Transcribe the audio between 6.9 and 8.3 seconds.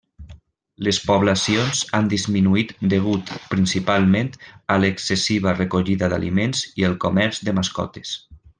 el comerç de mascotes.